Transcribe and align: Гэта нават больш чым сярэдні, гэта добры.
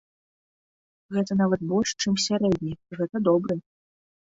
Гэта 1.17 1.31
нават 1.41 1.61
больш 1.73 1.89
чым 2.05 2.13
сярэдні, 2.25 2.73
гэта 3.03 3.25
добры. 3.31 3.55